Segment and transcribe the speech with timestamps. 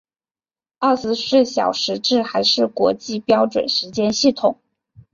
[0.79, 4.57] 二十四小时制还是国际标准时间系统。